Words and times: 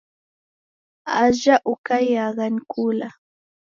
Ajha 1.23 1.55
Ukaiyagha 1.73 2.45
ni 2.53 2.61
kula. 2.71 3.07